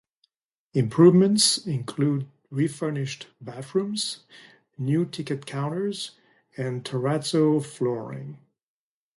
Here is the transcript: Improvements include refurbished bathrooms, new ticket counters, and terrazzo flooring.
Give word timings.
Improvements 0.73 1.59
include 1.59 2.27
refurbished 2.49 3.27
bathrooms, 3.39 4.23
new 4.75 5.05
ticket 5.05 5.45
counters, 5.45 6.17
and 6.57 6.83
terrazzo 6.83 7.63
flooring. 7.63 8.39